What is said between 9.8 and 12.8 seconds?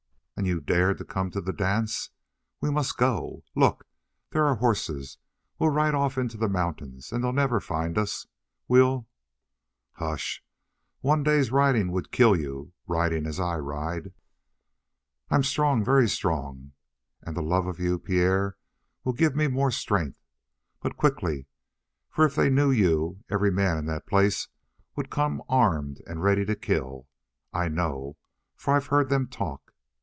"Hush! One day's riding would kill you